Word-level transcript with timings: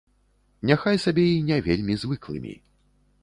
Няхай 0.69 0.97
сабе 1.03 1.25
і 1.33 1.43
не 1.51 1.59
вельмі 1.67 1.99
звыклымі. 2.05 2.57